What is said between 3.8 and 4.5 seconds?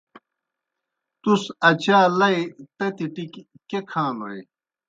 کھانوئے۔